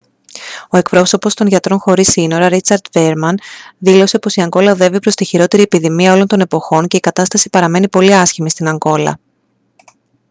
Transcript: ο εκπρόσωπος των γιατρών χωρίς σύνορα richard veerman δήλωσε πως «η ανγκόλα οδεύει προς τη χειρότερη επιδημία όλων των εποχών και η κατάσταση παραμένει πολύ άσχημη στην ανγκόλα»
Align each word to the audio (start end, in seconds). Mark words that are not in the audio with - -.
ο 0.69 0.77
εκπρόσωπος 0.77 1.33
των 1.33 1.47
γιατρών 1.47 1.79
χωρίς 1.79 2.11
σύνορα 2.11 2.49
richard 2.51 2.77
veerman 2.91 3.33
δήλωσε 3.77 4.19
πως 4.19 4.35
«η 4.35 4.41
ανγκόλα 4.41 4.71
οδεύει 4.71 4.99
προς 4.99 5.15
τη 5.15 5.25
χειρότερη 5.25 5.61
επιδημία 5.63 6.13
όλων 6.13 6.27
των 6.27 6.39
εποχών 6.39 6.87
και 6.87 6.97
η 6.97 6.99
κατάσταση 6.99 7.49
παραμένει 7.49 7.89
πολύ 7.89 8.13
άσχημη 8.15 8.49
στην 8.49 8.67
ανγκόλα» 8.67 9.19